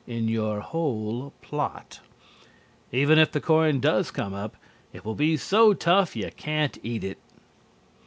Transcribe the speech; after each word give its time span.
in 0.07 0.27
your 0.27 0.61
whole 0.61 1.31
plot. 1.43 1.99
Even 2.91 3.19
if 3.19 3.31
the 3.31 3.39
corn 3.39 3.79
does 3.79 4.09
come 4.09 4.33
up, 4.33 4.57
it 4.91 5.05
will 5.05 5.13
be 5.13 5.37
so 5.37 5.75
tough 5.75 6.15
you 6.15 6.31
can't 6.35 6.75
eat 6.81 7.03
it." 7.03 7.19